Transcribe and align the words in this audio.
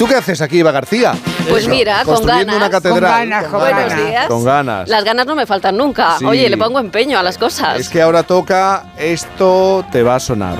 tú 0.00 0.06
qué 0.06 0.14
haces 0.14 0.40
aquí, 0.40 0.60
Eva 0.60 0.72
García? 0.72 1.12
Pues 1.46 1.68
mira, 1.68 2.02
con 2.06 2.14
Construyendo 2.14 2.54
ganas. 2.54 2.68
una 2.68 2.70
catedral. 2.70 3.00
Con 3.12 3.28
ganas, 3.28 3.44
con 3.48 3.60
Buenos 3.60 3.80
ganas. 3.90 4.06
días. 4.06 4.26
Con 4.28 4.44
ganas. 4.44 4.88
Las 4.88 5.04
ganas 5.04 5.26
no 5.26 5.34
me 5.34 5.44
faltan 5.44 5.76
nunca. 5.76 6.16
Sí. 6.18 6.24
Oye, 6.24 6.48
le 6.48 6.56
pongo 6.56 6.78
empeño 6.78 7.18
a 7.18 7.22
las 7.22 7.36
cosas. 7.36 7.78
Es 7.78 7.90
que 7.90 8.00
ahora 8.00 8.22
toca 8.22 8.84
esto 8.96 9.84
te 9.92 10.02
va 10.02 10.14
a 10.14 10.20
sonar, 10.20 10.56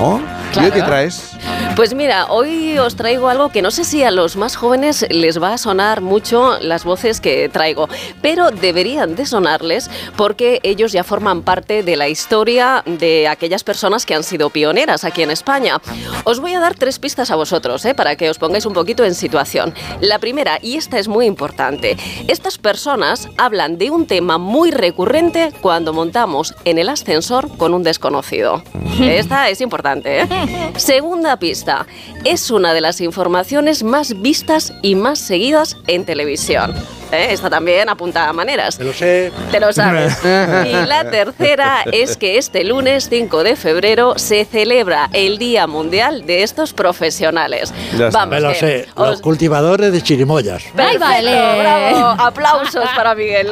¿no? 0.00 0.20
¿Y 0.54 0.58
hoy 0.58 0.70
Claro. 0.70 0.74
qué 0.74 0.82
traes? 0.82 1.32
Pues 1.76 1.94
mira, 1.94 2.26
hoy 2.26 2.78
os 2.78 2.96
traigo 2.96 3.28
algo 3.28 3.48
que 3.48 3.62
no 3.62 3.70
sé 3.70 3.84
si 3.84 4.02
a 4.02 4.10
los 4.10 4.36
más 4.36 4.56
jóvenes 4.56 5.06
les 5.08 5.42
va 5.42 5.54
a 5.54 5.58
sonar 5.58 6.02
mucho 6.02 6.58
las 6.60 6.84
voces 6.84 7.20
que 7.20 7.48
traigo, 7.48 7.88
pero 8.20 8.50
deberían 8.50 9.14
de 9.16 9.24
sonarles 9.24 9.90
porque 10.16 10.60
ellos 10.62 10.92
ya 10.92 11.02
forman 11.02 11.40
parte 11.42 11.82
de 11.82 11.96
la 11.96 12.08
historia 12.08 12.82
de 12.84 13.26
aquellas 13.26 13.64
personas 13.64 14.04
que 14.04 14.14
han 14.14 14.22
sido 14.22 14.50
pioneras 14.50 15.04
aquí 15.04 15.22
en 15.22 15.30
España. 15.30 15.80
Os 16.24 16.40
voy 16.40 16.52
a 16.52 16.60
dar 16.60 16.74
tres 16.74 16.98
pistas 16.98 17.30
a 17.30 17.36
vosotros, 17.36 17.84
¿eh? 17.86 17.94
para 17.94 18.16
que 18.16 18.28
os 18.28 18.38
pongáis 18.38 18.66
un 18.66 18.74
poquito 18.74 19.04
en 19.04 19.14
situación. 19.14 19.72
La 20.00 20.18
primera, 20.18 20.58
y 20.60 20.76
esta 20.76 20.98
es 20.98 21.08
muy 21.08 21.24
importante, 21.24 21.96
estas 22.28 22.58
personas 22.58 23.28
hablan 23.38 23.78
de 23.78 23.90
un 23.90 24.06
tema 24.06 24.36
muy 24.36 24.70
recurrente 24.72 25.52
cuando 25.62 25.94
montamos 25.94 26.54
en 26.66 26.78
el 26.78 26.90
ascensor 26.90 27.48
con 27.56 27.72
un 27.72 27.82
desconocido. 27.82 28.62
Esta 29.00 29.48
es 29.48 29.62
importante. 29.62 30.20
¿eh? 30.20 30.28
Segunda 30.76 31.36
pista, 31.38 31.86
es 32.24 32.50
una 32.50 32.74
de 32.74 32.80
las 32.80 33.00
informaciones 33.00 33.82
más 33.82 34.20
vistas 34.20 34.72
y 34.82 34.94
más 34.94 35.18
seguidas 35.18 35.76
en 35.86 36.04
televisión. 36.04 36.74
¿Eh? 37.12 37.32
Esta 37.32 37.48
también 37.50 37.88
apunta 37.88 38.28
a 38.28 38.32
maneras. 38.32 38.78
Te 38.78 38.84
lo 38.84 38.92
sé. 38.92 39.30
Te 39.50 39.60
lo 39.60 39.72
sabes. 39.72 40.18
Y 40.66 40.72
la 40.86 41.08
tercera 41.10 41.84
es 41.92 42.16
que 42.16 42.38
este 42.38 42.64
lunes 42.64 43.08
5 43.08 43.42
de 43.44 43.56
febrero 43.56 44.14
se 44.18 44.44
celebra 44.44 45.08
el 45.12 45.38
Día 45.38 45.66
Mundial 45.66 46.26
de 46.26 46.42
estos 46.42 46.72
profesionales. 46.72 47.72
Ya 47.98 48.08
está. 48.08 48.26
Me 48.26 48.40
lo 48.40 48.54
sé. 48.54 48.86
os- 48.94 49.08
Los 49.10 49.20
cultivadores 49.20 49.92
de 49.92 50.02
chirimoyas. 50.02 50.62
¡Ay, 50.76 50.98
vale! 50.98 51.30
Bravo. 51.60 52.06
Aplausos 52.22 52.84
para 52.96 53.14
Miguel. 53.14 53.48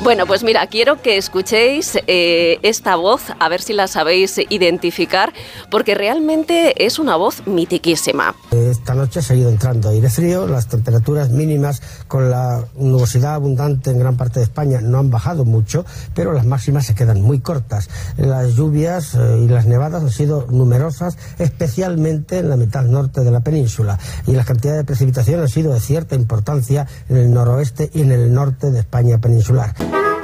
Bueno, 0.00 0.26
pues 0.26 0.42
mira, 0.42 0.66
quiero 0.66 1.00
que 1.00 1.16
escuchéis 1.16 1.98
eh, 2.06 2.58
esta 2.62 2.96
voz, 2.96 3.22
a 3.38 3.48
ver 3.48 3.62
si 3.62 3.72
la 3.72 3.86
sabéis 3.88 4.38
identificar, 4.48 5.32
porque 5.70 5.94
realmente 5.94 6.84
es 6.84 6.98
una 6.98 7.16
voz 7.16 7.46
mitiquísima. 7.46 8.34
Esta 8.50 8.94
noche 8.94 9.20
ha 9.20 9.22
seguido 9.22 9.48
entrando 9.50 9.88
aire 9.90 10.08
frío, 10.10 10.46
las 10.46 10.68
temperaturas 10.68 11.30
mínimas 11.30 11.80
con 12.08 12.30
la 12.30 12.64
nubosidad 12.98 13.34
abundante 13.34 13.90
en 13.90 13.98
gran 14.00 14.16
parte 14.16 14.40
de 14.40 14.44
España 14.44 14.80
no 14.82 14.98
han 14.98 15.08
bajado 15.08 15.44
mucho, 15.44 15.86
pero 16.14 16.32
las 16.32 16.44
máximas 16.44 16.84
se 16.84 16.96
quedan 16.96 17.22
muy 17.22 17.38
cortas. 17.38 17.88
Las 18.16 18.56
lluvias 18.56 19.14
eh, 19.14 19.38
y 19.44 19.48
las 19.48 19.66
nevadas 19.66 20.02
han 20.02 20.10
sido 20.10 20.46
numerosas, 20.50 21.16
especialmente 21.38 22.38
en 22.38 22.50
la 22.50 22.56
mitad 22.56 22.82
norte 22.82 23.20
de 23.20 23.30
la 23.30 23.40
península, 23.40 23.98
y 24.26 24.32
las 24.32 24.46
cantidades 24.46 24.80
de 24.80 24.84
precipitación 24.84 25.40
han 25.40 25.48
sido 25.48 25.72
de 25.72 25.78
cierta 25.78 26.16
importancia 26.16 26.88
en 27.08 27.18
el 27.18 27.32
noroeste 27.32 27.88
y 27.94 28.02
en 28.02 28.10
el 28.10 28.34
norte 28.34 28.72
de 28.72 28.80
España 28.80 29.18
peninsular. 29.18 29.74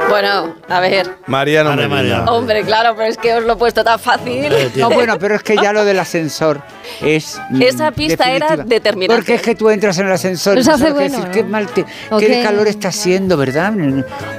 Bueno, 0.09 0.57
a 0.69 0.81
ver. 0.81 1.17
Mariano 1.27 1.71
Vale, 1.71 1.83
Medina. 1.83 1.97
Mariano. 1.97 2.33
Hombre, 2.33 2.65
claro, 2.65 2.95
pero 2.97 3.09
es 3.09 3.17
que 3.17 3.35
os 3.35 3.45
lo 3.45 3.55
he 3.55 3.57
puesto 3.57 3.85
tan 3.85 3.99
fácil. 3.99 4.53
No, 4.77 4.91
bueno, 4.91 5.19
pero 5.19 5.37
es 5.37 5.43
que 5.43 5.57
ya 5.57 5.73
lo 5.73 5.85
del 5.85 5.99
ascensor 5.99 6.61
es. 7.03 7.41
Esa 7.61 7.91
pista 7.91 8.31
era 8.31 8.57
determinante. 8.57 9.15
Porque 9.21 9.35
es 9.35 9.43
que 9.43 9.55
tú 9.55 9.71
entras 9.71 9.99
en 9.99 10.07
el 10.07 10.13
ascensor 10.13 10.59
y 10.59 10.65
sabes 10.65 10.85
qué 10.87 10.93
bueno, 10.93 11.09
decir, 11.19 11.25
¿no? 11.27 11.33
qué 11.33 11.45
mal 11.45 11.67
te- 11.69 11.85
qué 12.19 12.43
calor 12.43 12.67
está 12.69 12.89
haciendo, 12.89 13.37
¿verdad? 13.37 13.73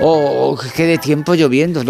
O, 0.02 0.52
o 0.52 0.60
qué 0.76 0.86
de 0.86 0.98
tiempo 0.98 1.34
lloviendo. 1.36 1.84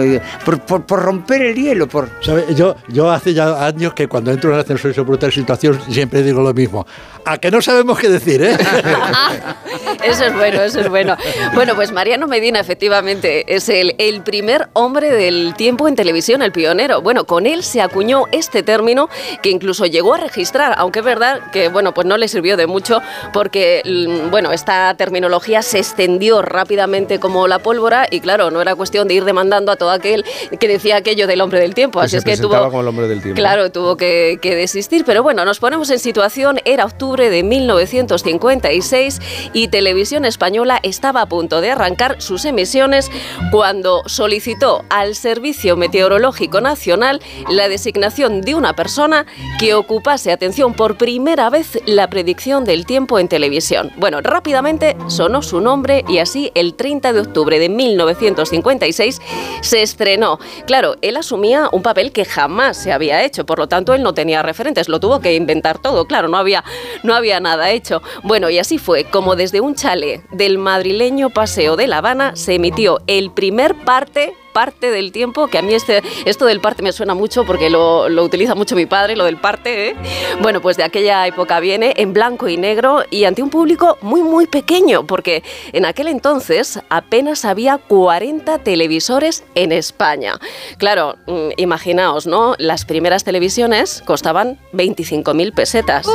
Por, 0.44 0.60
por, 0.62 0.86
por 0.86 1.02
romper 1.02 1.42
el 1.42 1.56
hielo, 1.56 1.88
por. 1.88 2.10
¿Sabe? 2.22 2.46
Yo, 2.56 2.76
yo 2.90 3.10
hace 3.12 3.34
ya 3.34 3.66
años 3.66 3.94
que 3.94 4.08
cuando 4.08 4.32
entro 4.32 4.50
en 4.50 4.56
el 4.56 4.62
ascensor 4.62 4.92
y 4.92 4.94
se 4.94 5.04
produce 5.04 5.32
situación 5.32 5.80
siempre 5.90 6.24
digo 6.24 6.42
lo 6.42 6.54
mismo. 6.54 6.86
A 7.26 7.38
que 7.38 7.50
no 7.50 7.62
sabemos 7.62 7.98
qué 8.00 8.10
decir, 8.10 8.42
¿eh? 8.44 8.56
Eso 10.04 10.26
es 10.26 10.34
bueno, 10.36 10.62
eso 10.62 10.80
es 10.82 10.90
bueno. 10.90 11.16
Bueno, 11.54 11.74
pues 11.76 11.92
Mariano 11.92 12.28
Medina 12.28 12.60
efectivamente 12.60 13.56
es 13.56 13.70
el, 13.70 13.96
el 13.98 14.22
primer 14.22 14.70
hombre 14.74 15.10
del 15.12 15.54
tiempo 15.58 15.88
en 15.88 15.96
televisión, 15.96 16.42
el 16.42 16.52
pionero. 16.52 17.02
Bueno, 17.02 17.26
con 17.26 17.46
él 17.48 17.64
se 17.64 17.82
acuñó 17.82 18.26
este 18.32 18.62
término 18.62 19.10
que 19.42 19.50
incluso 19.50 19.86
llegó 19.86 20.14
a 20.14 20.18
registrar, 20.18 20.55
aunque 20.62 21.00
es 21.00 21.06
verdad 21.06 21.52
que, 21.52 21.70
bueno, 21.70 21.94
pues 21.94 22.08
no 22.08 22.18
le 22.18 22.28
sirvió 22.28 22.58
de 22.58 22.68
mucho 22.68 23.02
porque, 23.34 23.82
mm, 23.86 24.32
bueno, 24.32 24.52
esta 24.52 24.94
terminología 24.96 25.62
se 25.62 25.80
extendió 25.80 26.42
rápidamente 26.42 27.20
como 27.20 27.48
la 27.48 27.60
pólvora 27.60 28.08
y 28.10 28.20
claro, 28.20 28.52
no 28.52 28.62
era 28.62 28.76
cuestión 28.76 29.08
de 29.08 29.16
ir 29.16 29.26
demandando 29.26 29.72
a 29.72 29.76
todo 29.76 29.92
aquel 29.92 30.26
que 30.60 30.68
decía 30.68 30.98
aquello 30.98 31.28
del 31.28 31.42
hombre 31.42 31.60
del 31.60 31.74
tiempo. 31.74 32.00
Que 32.00 32.06
Así 32.06 32.12
se 32.12 32.18
es 32.18 32.24
que 32.24 32.38
tuvo... 32.38 32.58
como 32.60 32.82
el 32.82 32.88
hombre 32.88 33.08
del 33.08 33.22
tiempo. 33.22 33.40
Claro, 33.40 33.72
tuvo 33.72 33.98
que, 33.98 34.40
que 34.42 34.56
desistir, 34.56 35.04
pero 35.06 35.24
bueno, 35.24 35.46
nos 35.46 35.60
ponemos 35.60 35.90
en 35.90 36.00
situación, 36.00 36.60
era 36.66 36.86
octubre 36.86 37.30
de 37.30 37.44
1956 37.44 39.20
y 39.54 39.68
Televisión 39.68 40.26
Española 40.26 40.80
estaba 40.84 41.22
a 41.22 41.26
punto 41.28 41.62
de 41.62 41.72
arrancar 41.72 42.22
sus 42.22 42.46
emisiones 42.46 43.12
cuando 43.52 44.04
solicitó 44.06 44.84
al 44.90 45.16
Servicio 45.16 45.76
Meteorológico 45.76 46.62
Nacional 46.62 47.22
la 47.50 47.68
designación 47.68 48.42
de 48.42 48.56
una 48.56 48.74
persona 48.74 49.26
que 49.60 49.74
ocupase, 49.74 50.32
atención, 50.32 50.45
por 50.78 50.98
primera 50.98 51.50
vez 51.50 51.80
la 51.88 52.08
predicción 52.10 52.66
del 52.66 52.86
tiempo 52.86 53.18
en 53.18 53.28
televisión. 53.28 53.92
Bueno, 53.98 54.22
rápidamente 54.22 54.96
sonó 55.08 55.42
su 55.42 55.60
nombre 55.60 56.06
y 56.08 56.20
así 56.20 56.52
el 56.54 56.76
30 56.76 57.14
de 57.14 57.20
octubre 57.22 57.58
de 57.58 57.68
1956 57.68 59.22
se 59.62 59.82
estrenó. 59.82 60.40
Claro, 60.68 60.98
él 61.02 61.18
asumía 61.18 61.68
un 61.72 61.82
papel 61.82 62.12
que 62.12 62.26
jamás 62.26 62.78
se 62.78 62.92
había 62.92 63.24
hecho, 63.24 63.46
por 63.46 63.58
lo 63.58 63.68
tanto 63.68 63.96
él 63.96 64.04
no 64.04 64.14
tenía 64.14 64.44
referentes, 64.44 64.88
lo 64.88 65.00
tuvo 65.00 65.20
que 65.20 65.36
inventar 65.36 65.80
todo, 65.80 66.06
claro, 66.06 66.28
no 66.28 66.38
había, 66.38 66.64
no 67.02 67.16
había 67.16 67.40
nada 67.40 67.72
hecho. 67.72 68.04
Bueno, 68.22 68.50
y 68.52 68.60
así 68.60 68.78
fue 68.78 69.06
como 69.06 69.36
desde 69.36 69.62
un 69.62 69.74
chalet 69.74 70.30
del 70.30 70.60
madrileño 70.60 71.32
Paseo 71.32 71.76
de 71.76 71.88
La 71.88 71.98
Habana 71.98 72.36
se 72.36 72.54
emitió 72.54 73.00
el 73.08 73.32
primer 73.32 73.74
parte 73.84 74.36
parte 74.56 74.90
del 74.90 75.12
tiempo, 75.12 75.48
que 75.48 75.58
a 75.58 75.62
mí 75.62 75.74
este, 75.74 76.02
esto 76.24 76.46
del 76.46 76.62
parte 76.62 76.82
me 76.82 76.94
suena 76.94 77.14
mucho 77.14 77.44
porque 77.44 77.70
lo, 77.70 78.08
lo 78.08 78.24
utiliza 78.24 78.56
mucho 78.56 78.74
mi 78.74 78.86
padre, 78.86 79.18
lo 79.18 79.26
del 79.26 79.36
parte, 79.36 79.90
¿eh? 79.90 79.96
Bueno, 80.42 80.62
pues 80.62 80.78
de 80.78 80.86
aquella 80.86 81.28
época 81.28 81.60
viene 81.60 81.94
en 81.98 82.14
blanco 82.14 82.48
y 82.48 82.56
negro 82.56 83.04
y 83.12 83.26
ante 83.26 83.44
un 83.44 83.50
público 83.50 83.98
muy, 84.02 84.24
muy 84.24 84.48
pequeño, 84.48 85.06
porque 85.06 85.44
en 85.74 85.86
aquel 85.86 86.08
entonces 86.08 86.80
apenas 86.88 87.44
había 87.44 87.80
40 87.80 88.60
televisores 88.60 89.44
en 89.56 89.74
España. 89.74 90.40
Claro, 90.78 91.18
mm, 91.28 91.50
imaginaos, 91.58 92.26
¿no? 92.26 92.56
Las 92.58 92.86
primeras 92.86 93.26
televisiones 93.26 94.02
costaban 94.06 94.58
25.000 94.72 95.54
pesetas. 95.54 96.08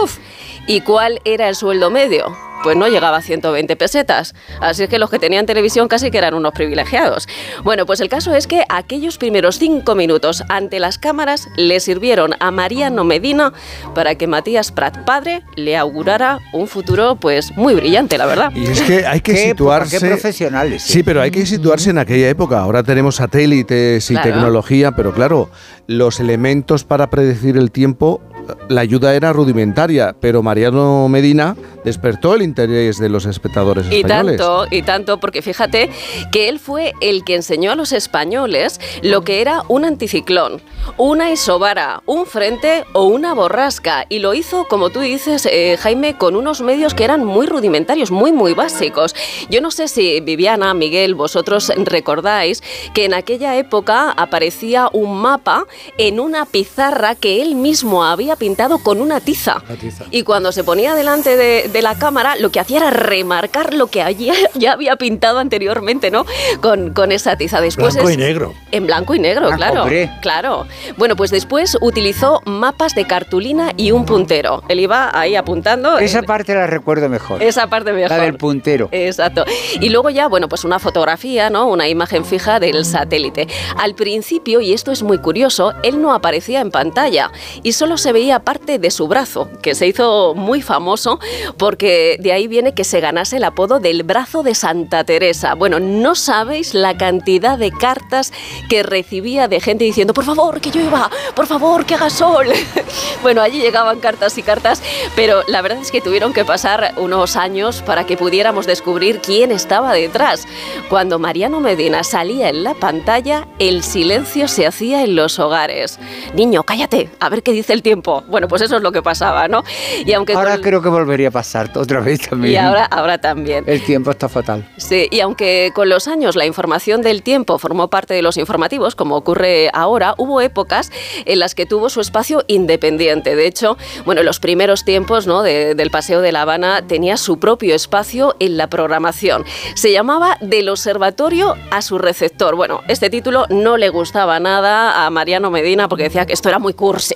¿Y 0.67 0.81
cuál 0.81 1.21
era 1.27 1.47
el 1.47 1.57
sueldo 1.57 1.91
medio? 1.91 2.50
Pues 2.63 2.77
no 2.77 2.89
llegaba 2.89 3.17
a 3.19 3.23
120 3.23 3.75
pesetas. 3.77 4.35
Así 4.61 4.83
es 4.83 4.89
que 4.89 4.99
los 4.99 5.09
que 5.11 5.19
tenían 5.19 5.47
televisión 5.47 5.89
casi 5.89 6.11
que 6.11 6.19
eran 6.19 6.35
unos 6.35 6.53
privilegiados. 6.53 7.27
Bueno, 7.65 7.87
pues 7.87 8.01
el 8.01 8.09
caso 8.09 8.35
es 8.35 8.47
que 8.47 8.65
aquellos 8.69 9.17
primeros 9.17 9.59
cinco 9.59 9.95
minutos 9.95 10.45
ante 10.49 10.79
las 10.79 10.99
cámaras 10.99 11.49
le 11.57 11.81
sirvieron 11.81 12.35
a 12.39 12.51
Mariano 12.51 13.05
Medina 13.05 13.53
para 13.95 14.15
que 14.17 14.27
Matías 14.27 14.73
Prat, 14.73 15.05
padre, 15.05 15.43
le 15.57 15.77
augurara 15.77 16.39
un 16.53 16.67
futuro 16.69 17.17
pues 17.17 17.57
muy 17.57 17.75
brillante, 17.75 18.19
la 18.19 18.27
verdad. 18.27 18.53
Y 18.55 18.67
es 18.67 18.83
que 18.83 19.07
hay 19.07 19.21
que 19.21 19.33
¿Qué 19.33 19.43
época, 19.51 19.85
situarse. 19.87 19.99
qué 19.99 20.07
profesionales, 20.07 20.83
Sí, 20.83 20.93
sí. 20.95 21.03
pero 21.03 21.23
hay 21.23 21.31
que 21.31 21.47
situarse 21.47 21.91
en 21.91 21.99
aquella 21.99 22.29
época. 22.29 22.61
Ahora 22.61 22.83
tenemos 22.83 23.17
satélites 23.17 24.11
y 24.11 24.15
Claro. 24.15 24.31
tecnología, 24.31 24.93
pero 24.93 25.15
claro, 25.15 25.51
los 25.87 26.21
elementos 26.21 26.85
para 26.85 27.09
predecir 27.09 27.57
el 27.57 27.71
tiempo, 27.71 28.21
la 28.69 28.81
ayuda 28.83 29.15
era 29.15 29.33
rudimentaria, 29.33 30.15
pero 30.21 30.43
Mariano 30.43 31.09
Medina 31.09 31.57
despertó 31.85 32.35
el 32.35 32.43
interés 32.43 32.99
de 32.99 33.09
los 33.09 33.27
espectadores 33.27 33.87
Y 33.91 34.01
españoles. 34.01 34.37
tanto, 34.37 34.67
y 34.71 34.83
tanto, 34.83 35.21
porque 35.21 35.43
fíjate 35.43 35.91
que 36.33 36.49
él 36.49 36.59
fue 36.59 36.93
el 37.01 37.25
que 37.25 37.35
enseñó 37.35 37.73
a 37.73 37.75
los 37.75 37.93
españoles 37.93 38.81
lo 39.03 39.23
que 39.23 39.41
era 39.41 39.63
un 39.69 39.85
anticiclón, 39.85 40.61
una 40.97 41.31
isobara, 41.31 42.03
un 42.07 42.27
frente 42.27 42.85
o 42.93 43.05
una 43.05 43.35
borrasca. 43.35 44.07
Y 44.09 44.19
lo 44.19 44.35
hizo, 44.35 44.67
como 44.69 44.91
tú 44.91 45.01
dices, 45.01 45.47
eh, 45.47 45.77
Jaime, 45.81 46.17
con 46.17 46.37
unos 46.37 46.61
medios 46.61 46.95
que 46.95 47.05
eran 47.05 47.25
muy 47.25 47.47
rudimentarios, 47.47 48.11
muy, 48.11 48.33
muy 48.33 48.55
básicos. 48.55 49.15
Yo 49.49 49.61
no 49.61 49.71
sé 49.71 49.89
si 49.89 50.21
Viviana, 50.21 50.75
Miguel, 50.75 51.15
vosotros 51.15 51.73
recordáis 51.77 52.63
que 52.95 53.05
en 53.05 53.15
aquella 53.15 53.57
época 53.57 54.11
aparecía 54.11 54.89
un 54.93 55.21
mapa 55.21 55.67
en 55.99 56.21
una 56.21 56.47
pizarra 56.47 57.15
que 57.15 57.43
él 57.43 57.55
mismo 57.55 58.05
había 58.05 58.37
pintado 58.37 58.79
con 58.79 59.01
una 59.01 59.21
tiza. 59.21 59.63
Una 59.69 59.79
tiza. 59.79 60.05
Y 60.11 60.23
cuando 60.23 60.53
se 60.53 60.65
ponía 60.65 60.95
delante 60.95 61.37
de, 61.37 61.70
de 61.73 61.83
la 61.83 61.97
cámara, 61.99 62.37
lo 62.37 62.51
que 62.51 62.61
hacía 62.61 62.79
era 62.79 62.91
remarcar 62.91 63.75
lo 63.75 63.87
que 63.89 64.03
allí 64.03 64.31
ya 64.55 64.73
había 64.73 64.97
pintado 64.97 65.39
anteriormente, 65.39 66.11
¿no? 66.11 66.27
Con, 66.61 66.93
con 66.93 67.13
esa 67.13 67.37
tiza. 67.37 67.61
Después 67.61 67.95
Blanco 67.95 68.09
es- 68.11 68.15
y 68.15 68.19
negro. 68.19 68.55
En 68.73 68.87
blanco 68.87 69.15
y 69.15 69.19
negro, 69.19 69.49
Ah, 69.53 69.57
claro. 69.57 69.83
hombre. 69.83 70.11
Claro. 70.23 70.67
Bueno, 70.97 71.17
pues 71.17 71.31
después 71.31 71.77
utilizó 71.81 72.41
mapas 72.45 72.95
de 72.95 73.07
cartulina 73.07 73.73
y 73.77 73.91
un 73.93 74.05
puntero. 74.07 74.63
Él 74.69 74.81
iba 74.81 75.11
ahí 75.19 75.37
apuntando. 75.37 75.99
Esa 75.99 76.21
en- 76.21 76.25
parte 76.25 76.55
la 76.55 76.67
recuerdo 76.67 77.09
mejor. 77.09 77.43
esa 77.43 77.67
parte 77.69 77.93
mejor. 77.93 78.11
La 78.11 78.25
del 78.25 78.35
puntero. 78.37 78.89
Exacto. 78.93 79.45
Y 79.81 79.89
luego 79.91 80.11
ya, 80.11 80.29
bueno, 80.29 80.49
pues 80.49 80.65
una 80.65 80.79
fotografía, 80.79 81.51
¿no? 81.51 81.67
Una 81.69 81.89
imagen 81.89 82.25
fija 82.25 82.61
del 82.61 82.85
satélite. 82.85 83.49
Al 83.77 83.95
principio, 83.95 84.61
y 84.61 84.73
esto 84.73 84.93
es 84.93 85.03
muy 85.03 85.19
curioso, 85.19 85.73
él 85.83 86.01
no 86.01 86.13
aparecía 86.13 86.61
en 86.61 86.71
pantalla 86.71 87.31
y 87.63 87.73
solo 87.73 87.97
se 87.99 88.13
veía 88.13 88.41
parte 88.41 88.79
de 88.79 88.91
su 88.91 89.09
brazo, 89.09 89.49
que 89.63 89.75
se 89.75 89.87
hizo 89.87 90.35
muy 90.35 90.63
famoso 90.63 91.19
porque 91.61 92.17
de 92.19 92.33
ahí 92.33 92.49
viene 92.49 92.73
que 92.73 92.85
se 92.85 93.01
ganase 93.01 93.37
el 93.37 93.45
apodo 93.45 93.81
del 93.81 94.03
brazo 94.03 94.43
de 94.43 94.55
Santa 94.55 95.05
Teresa. 95.05 95.55
Bueno, 95.55 95.79
no 95.79 96.15
sabéis 96.15 96.73
la 96.73 96.97
cantidad 96.97 97.59
de 97.59 97.71
cartas 97.71 98.33
que 98.71 98.83
recibía 98.83 99.47
de 99.47 99.61
gente 99.61 99.85
diciendo, 99.85 100.15
por 100.15 100.25
favor, 100.25 100.63
que 100.63 100.71
llueva, 100.71 101.11
por 101.37 101.47
favor, 101.47 101.85
que 101.85 101.97
haga 101.97 102.09
sol. 102.09 102.47
bueno, 103.23 103.43
allí 103.43 103.61
llegaban 103.61 104.01
cartas 104.01 104.39
y 104.39 104.43
cartas, 104.43 104.83
pero 105.15 105.43
la 105.49 105.61
verdad 105.61 105.83
es 105.83 105.91
que 105.91 106.01
tuvieron 106.01 106.33
que 106.33 106.47
pasar 106.47 106.95
unos 106.97 107.37
años 107.37 107.83
para 107.83 108.07
que 108.07 108.17
pudiéramos 108.17 108.67
descubrir 108.67 109.21
quién 109.21 109.53
estaba 109.53 109.93
detrás. 109.93 110.49
Cuando 110.89 111.19
Mariano 111.19 111.61
Medina 111.61 112.05
salía 112.05 112.49
en 112.49 112.65
la 112.65 112.73
pantalla, 112.73 113.47
el 113.59 113.83
silencio 113.83 114.49
se 114.49 114.67
hacía 114.67 115.05
en 115.05 115.15
los 115.15 115.39
hogares. 115.39 115.99
Niño, 116.33 116.63
cállate, 116.63 117.11
a 117.21 117.29
ver 117.29 117.43
qué 117.43 117.53
dice 117.53 117.75
el 117.75 117.83
tiempo. 117.83 118.25
Bueno, 118.29 118.49
pues 118.49 118.63
eso 118.63 118.77
es 118.77 118.83
lo 118.83 118.93
que 118.93 119.03
pasaba, 119.03 119.47
¿no? 119.47 119.63
Y 120.07 120.15
aunque 120.15 120.33
ahora 120.33 120.57
creo 120.57 120.81
que 120.81 120.89
volvería 120.89 121.29
a 121.29 121.31
pasar 121.31 121.50
otra 121.75 122.01
vez 122.01 122.21
también. 122.29 122.55
Y 122.55 122.57
ahora, 122.57 122.85
ahora 122.85 123.19
también. 123.19 123.65
El 123.67 123.83
tiempo 123.85 124.11
está 124.11 124.29
fatal. 124.29 124.69
Sí, 124.77 125.09
y 125.11 125.21
aunque 125.21 125.73
con 125.75 125.89
los 125.89 126.09
años 126.09 126.37
la 126.37 126.47
información 126.47 127.03
del 127.03 127.23
tiempo 127.23 127.59
formó 127.59 127.89
parte 127.89 128.15
de 128.15 128.23
los 128.23 128.37
informativos, 128.37 128.95
como 128.95 129.17
ocurre 129.17 129.71
ahora, 129.73 130.15
hubo 130.19 130.41
épocas 130.41 130.91
en 131.25 131.39
las 131.39 131.55
que 131.55 131.67
tuvo 131.67 131.89
su 131.89 132.01
espacio 132.01 132.45
independiente. 132.47 133.37
De 133.37 133.47
hecho, 133.47 133.77
bueno, 134.05 134.21
en 134.21 134.27
los 134.27 134.41
primeros 134.41 134.85
tiempos 134.85 135.27
¿no? 135.27 135.43
del 135.43 135.91
Paseo 135.91 136.21
de 136.21 136.33
La 136.33 136.43
Habana 136.43 136.87
tenía 136.87 137.17
su 137.17 137.39
propio 137.39 137.75
espacio 137.75 138.37
en 138.39 138.57
la 138.57 138.69
programación. 138.69 139.45
Se 139.75 139.93
llamaba 139.93 140.37
Del 140.41 140.69
Observatorio 140.69 141.57
a 141.71 141.83
su 141.83 141.99
receptor. 141.99 142.55
Bueno, 142.55 142.83
este 142.89 143.11
título 143.11 143.47
no 143.49 143.77
le 143.77 143.89
gustaba 143.89 144.41
nada 144.41 145.05
a 145.07 145.11
Mariano 145.11 145.51
Medina 145.51 145.89
porque 145.89 146.05
decía 146.05 146.27
que 146.27 146.33
esto 146.33 146.49
era 146.49 146.59
muy 146.59 146.75
cursi. 146.75 147.15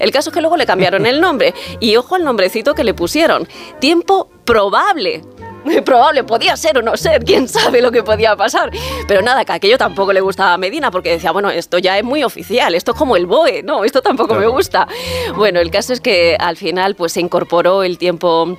El 0.00 0.10
caso 0.10 0.30
es 0.30 0.34
que 0.34 0.40
luego 0.40 0.56
le 0.56 0.66
cambiaron 0.66 1.06
el 1.06 1.20
nombre 1.20 1.54
y 1.80 1.96
ojo 1.96 2.14
al 2.14 2.24
nombrecito 2.24 2.74
que 2.74 2.84
le 2.84 2.94
pusieron. 2.94 3.46
Tiempo 3.84 4.30
probable. 4.46 5.20
Probable, 5.84 6.24
podía 6.24 6.56
ser 6.56 6.78
o 6.78 6.82
no 6.82 6.96
ser, 6.96 7.22
quién 7.22 7.48
sabe 7.48 7.82
lo 7.82 7.92
que 7.92 8.02
podía 8.02 8.34
pasar. 8.34 8.70
Pero 9.06 9.20
nada, 9.20 9.44
que 9.44 9.52
aquello 9.52 9.76
tampoco 9.76 10.14
le 10.14 10.22
gustaba 10.22 10.54
a 10.54 10.56
Medina 10.56 10.90
porque 10.90 11.10
decía, 11.10 11.32
bueno, 11.32 11.50
esto 11.50 11.76
ya 11.76 11.98
es 11.98 12.02
muy 12.02 12.24
oficial, 12.24 12.74
esto 12.74 12.92
es 12.92 12.96
como 12.96 13.14
el 13.14 13.26
BOE, 13.26 13.62
no, 13.62 13.84
esto 13.84 14.00
tampoco 14.00 14.36
me 14.36 14.46
gusta. 14.46 14.88
Bueno, 15.36 15.60
el 15.60 15.70
caso 15.70 15.92
es 15.92 16.00
que 16.00 16.34
al 16.40 16.56
final 16.56 16.94
pues 16.94 17.12
se 17.12 17.20
incorporó 17.20 17.82
el 17.82 17.98
tiempo 17.98 18.56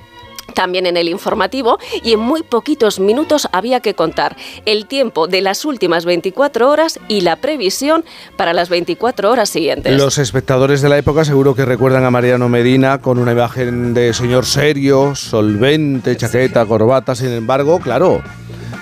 también 0.56 0.86
en 0.86 0.96
el 0.96 1.08
informativo 1.08 1.78
y 2.02 2.14
en 2.14 2.20
muy 2.20 2.42
poquitos 2.42 2.98
minutos 2.98 3.46
había 3.52 3.80
que 3.80 3.92
contar 3.94 4.36
el 4.64 4.86
tiempo 4.86 5.28
de 5.28 5.42
las 5.42 5.66
últimas 5.66 6.06
24 6.06 6.70
horas 6.70 6.98
y 7.08 7.20
la 7.20 7.36
previsión 7.36 8.04
para 8.36 8.54
las 8.54 8.70
24 8.70 9.30
horas 9.30 9.50
siguientes. 9.50 9.96
Los 9.96 10.16
espectadores 10.16 10.80
de 10.80 10.88
la 10.88 10.96
época 10.96 11.26
seguro 11.26 11.54
que 11.54 11.66
recuerdan 11.66 12.04
a 12.04 12.10
Mariano 12.10 12.48
Medina 12.48 13.02
con 13.02 13.18
una 13.18 13.32
imagen 13.32 13.92
de 13.92 14.14
señor 14.14 14.46
serio, 14.46 15.14
solvente, 15.14 16.16
chaqueta, 16.16 16.64
corbata, 16.64 17.14
sin 17.14 17.32
embargo, 17.32 17.78
claro, 17.78 18.22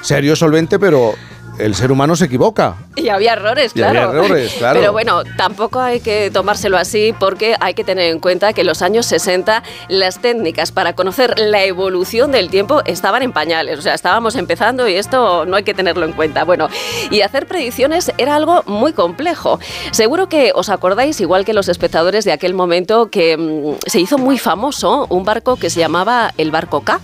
serio, 0.00 0.36
solvente, 0.36 0.78
pero 0.78 1.14
el 1.58 1.74
ser 1.74 1.92
humano 1.92 2.16
se 2.16 2.26
equivoca. 2.26 2.76
Y 2.96 3.08
había 3.08 3.34
errores, 3.34 3.72
claro. 3.72 4.12
errores, 4.12 4.54
claro. 4.58 4.80
Pero 4.80 4.92
bueno, 4.92 5.22
tampoco 5.36 5.80
hay 5.80 6.00
que 6.00 6.30
tomárselo 6.30 6.76
así 6.76 7.14
porque 7.18 7.56
hay 7.60 7.74
que 7.74 7.84
tener 7.84 8.10
en 8.10 8.20
cuenta 8.20 8.52
que 8.52 8.62
en 8.62 8.66
los 8.66 8.82
años 8.82 9.06
60 9.06 9.62
las 9.88 10.20
técnicas 10.20 10.72
para 10.72 10.94
conocer 10.94 11.38
la 11.38 11.64
evolución 11.64 12.32
del 12.32 12.50
tiempo 12.50 12.82
estaban 12.84 13.22
en 13.22 13.32
pañales. 13.32 13.78
O 13.78 13.82
sea, 13.82 13.94
estábamos 13.94 14.36
empezando 14.36 14.88
y 14.88 14.94
esto 14.94 15.46
no 15.46 15.56
hay 15.56 15.62
que 15.62 15.74
tenerlo 15.74 16.04
en 16.04 16.12
cuenta. 16.12 16.44
Bueno, 16.44 16.68
y 17.10 17.20
hacer 17.20 17.46
predicciones 17.46 18.12
era 18.18 18.36
algo 18.36 18.62
muy 18.66 18.92
complejo. 18.92 19.58
Seguro 19.90 20.28
que 20.28 20.52
os 20.54 20.68
acordáis, 20.68 21.20
igual 21.20 21.44
que 21.44 21.54
los 21.54 21.68
espectadores 21.68 22.24
de 22.24 22.32
aquel 22.32 22.54
momento, 22.54 23.10
que 23.10 23.36
mm, 23.36 23.76
se 23.86 24.00
hizo 24.00 24.18
muy 24.18 24.38
famoso 24.38 25.06
un 25.08 25.24
barco 25.24 25.56
que 25.56 25.70
se 25.70 25.80
llamaba 25.80 26.32
el 26.36 26.50
barco 26.50 26.82
K 26.82 27.00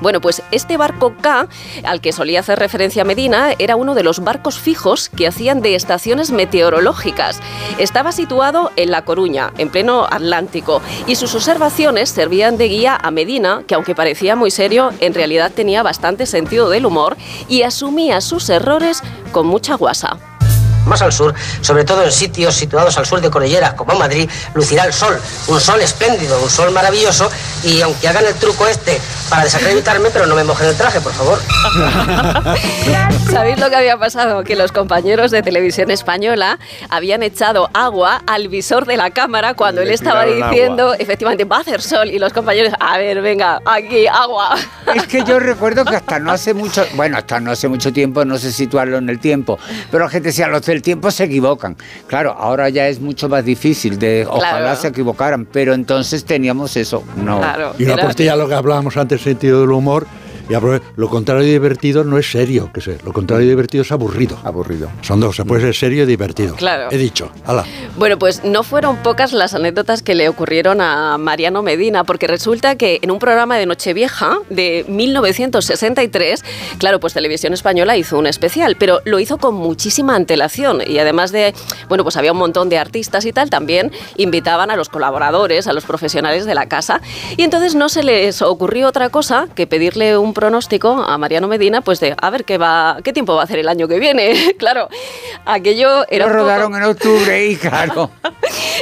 bueno, 0.00 0.20
pues 0.20 0.42
este 0.50 0.76
barco 0.76 1.14
K, 1.20 1.48
al 1.84 2.00
que 2.00 2.12
solía 2.12 2.40
hacer 2.40 2.58
referencia 2.58 3.04
Medina, 3.04 3.52
era 3.58 3.76
uno 3.76 3.94
de 3.94 4.02
los 4.02 4.20
barcos 4.20 4.58
fijos 4.58 5.08
que 5.08 5.26
hacían 5.26 5.62
de 5.62 5.74
estaciones 5.74 6.30
meteorológicas. 6.30 7.40
Estaba 7.78 8.12
situado 8.12 8.70
en 8.76 8.90
La 8.90 9.04
Coruña, 9.04 9.52
en 9.58 9.70
pleno 9.70 10.06
Atlántico, 10.10 10.82
y 11.06 11.16
sus 11.16 11.34
observaciones 11.34 12.10
servían 12.10 12.56
de 12.56 12.68
guía 12.68 12.98
a 13.00 13.10
Medina, 13.10 13.62
que 13.66 13.74
aunque 13.74 13.94
parecía 13.94 14.36
muy 14.36 14.50
serio, 14.50 14.90
en 15.00 15.14
realidad 15.14 15.52
tenía 15.54 15.82
bastante 15.82 16.26
sentido 16.26 16.70
del 16.70 16.86
humor 16.86 17.16
y 17.48 17.62
asumía 17.62 18.20
sus 18.20 18.48
errores 18.50 19.02
con 19.32 19.46
mucha 19.46 19.74
guasa. 19.74 20.37
Más 20.88 21.02
al 21.02 21.12
sur, 21.12 21.34
sobre 21.60 21.84
todo 21.84 22.02
en 22.02 22.10
sitios 22.10 22.54
situados 22.54 22.96
al 22.98 23.06
sur 23.06 23.20
de 23.20 23.30
Cordillera, 23.30 23.76
como 23.76 23.94
Madrid, 23.94 24.28
lucirá 24.54 24.84
el 24.84 24.92
sol. 24.92 25.20
Un 25.48 25.60
sol 25.60 25.80
espléndido, 25.80 26.40
un 26.42 26.50
sol 26.50 26.70
maravilloso. 26.72 27.30
Y 27.62 27.80
aunque 27.82 28.08
hagan 28.08 28.24
el 28.26 28.34
truco 28.34 28.66
este 28.66 29.00
para 29.28 29.44
desacreditarme, 29.44 30.08
pero 30.10 30.26
no 30.26 30.34
me 30.34 30.44
mojen 30.44 30.68
el 30.68 30.76
traje, 30.76 31.00
por 31.00 31.12
favor. 31.12 31.38
¿Sabéis 33.30 33.58
lo 33.58 33.68
que 33.68 33.76
había 33.76 33.98
pasado? 33.98 34.42
Que 34.42 34.56
los 34.56 34.72
compañeros 34.72 35.30
de 35.30 35.42
televisión 35.42 35.90
española 35.90 36.58
habían 36.88 37.22
echado 37.22 37.68
agua 37.74 38.22
al 38.26 38.48
visor 38.48 38.86
de 38.86 38.96
la 38.96 39.10
cámara 39.10 39.54
cuando 39.54 39.82
él 39.82 39.90
estaba 39.90 40.24
diciendo, 40.24 40.94
efectivamente, 40.94 41.44
va 41.44 41.58
a 41.58 41.60
hacer 41.60 41.82
sol. 41.82 42.08
Y 42.08 42.18
los 42.18 42.32
compañeros, 42.32 42.72
a 42.80 42.98
ver, 42.98 43.20
venga, 43.20 43.60
aquí, 43.64 44.06
agua. 44.06 44.56
Es 44.94 45.06
que 45.06 45.22
yo 45.24 45.38
recuerdo 45.38 45.84
que 45.84 45.96
hasta 45.96 46.18
no 46.18 46.32
hace 46.32 46.54
mucho, 46.54 46.84
bueno, 46.94 47.18
hasta 47.18 47.40
no 47.40 47.50
hace 47.50 47.68
mucho 47.68 47.92
tiempo, 47.92 48.24
no 48.24 48.38
sé 48.38 48.50
situarlo 48.50 48.96
en 48.96 49.08
el 49.10 49.18
tiempo, 49.18 49.58
pero 49.90 50.04
la 50.04 50.10
gente 50.10 50.28
decía, 50.28 50.48
los 50.48 50.62
del 50.62 50.77
tiempo 50.82 51.10
se 51.10 51.24
equivocan. 51.24 51.76
Claro, 52.06 52.32
ahora 52.32 52.68
ya 52.68 52.88
es 52.88 53.00
mucho 53.00 53.28
más 53.28 53.44
difícil, 53.44 53.98
de 53.98 54.26
ojalá 54.28 54.76
se 54.76 54.88
equivocaran, 54.88 55.46
pero 55.46 55.74
entonces 55.74 56.24
teníamos 56.24 56.76
eso, 56.76 57.02
no. 57.16 57.40
y 57.78 57.84
una 57.84 57.96
postilla 57.96 58.36
lo 58.36 58.48
que 58.48 58.54
hablábamos 58.54 58.96
antes, 58.96 59.20
sentido 59.20 59.60
del 59.60 59.72
humor, 59.72 60.06
y 60.48 60.54
lo 60.96 61.08
contrario 61.08 61.44
de 61.44 61.52
divertido 61.52 62.04
no 62.04 62.18
es 62.18 62.30
serio, 62.30 62.70
que 62.72 62.80
sé. 62.80 62.98
Lo 63.04 63.12
contrario 63.12 63.44
de 63.44 63.50
divertido 63.50 63.82
es 63.82 63.92
aburrido. 63.92 64.38
Aburrido. 64.44 64.90
Son 65.02 65.20
dos, 65.20 65.36
se 65.36 65.44
puede 65.44 65.60
ser 65.60 65.74
serio 65.74 66.04
y 66.04 66.06
divertido. 66.06 66.54
Claro. 66.56 66.88
He 66.90 66.96
dicho, 66.96 67.30
ala. 67.44 67.64
Bueno, 67.96 68.18
pues 68.18 68.44
no 68.44 68.62
fueron 68.62 68.96
pocas 69.02 69.32
las 69.32 69.54
anécdotas 69.54 70.02
que 70.02 70.14
le 70.14 70.28
ocurrieron 70.28 70.80
a 70.80 71.18
Mariano 71.18 71.62
Medina, 71.62 72.04
porque 72.04 72.26
resulta 72.26 72.76
que 72.76 72.98
en 73.02 73.10
un 73.10 73.18
programa 73.18 73.56
de 73.56 73.66
Nochevieja 73.66 74.38
de 74.48 74.84
1963, 74.88 76.44
claro, 76.78 76.98
pues 77.00 77.12
Televisión 77.12 77.52
Española 77.52 77.96
hizo 77.96 78.18
un 78.18 78.26
especial, 78.26 78.76
pero 78.78 79.00
lo 79.04 79.18
hizo 79.18 79.38
con 79.38 79.54
muchísima 79.54 80.14
antelación 80.14 80.80
y 80.86 80.98
además 80.98 81.30
de, 81.32 81.54
bueno, 81.88 82.04
pues 82.04 82.16
había 82.16 82.32
un 82.32 82.38
montón 82.38 82.68
de 82.68 82.78
artistas 82.78 83.24
y 83.26 83.32
tal, 83.32 83.50
también 83.50 83.92
invitaban 84.16 84.70
a 84.70 84.76
los 84.76 84.88
colaboradores, 84.88 85.66
a 85.66 85.72
los 85.72 85.84
profesionales 85.84 86.46
de 86.46 86.54
la 86.54 86.66
casa 86.66 87.00
y 87.36 87.42
entonces 87.42 87.74
no 87.74 87.88
se 87.88 88.02
les 88.02 88.40
ocurrió 88.42 88.88
otra 88.88 89.10
cosa 89.10 89.48
que 89.54 89.66
pedirle 89.66 90.16
un 90.16 90.34
pronóstico 90.38 90.90
a 90.90 91.18
Mariano 91.18 91.48
Medina, 91.48 91.80
pues 91.80 91.98
de 91.98 92.14
a 92.16 92.30
ver 92.30 92.44
qué 92.44 92.58
va, 92.58 92.98
qué 93.02 93.12
tiempo 93.12 93.34
va 93.34 93.40
a 93.40 93.44
hacer 93.44 93.58
el 93.58 93.68
año 93.68 93.88
que 93.88 93.98
viene. 93.98 94.54
claro, 94.58 94.88
aquello 95.44 96.06
era. 96.08 96.28
Lo 96.28 96.32
rodaron 96.32 96.76
en 96.76 96.84
octubre 96.84 97.44
y 97.50 97.56
claro. 97.56 98.10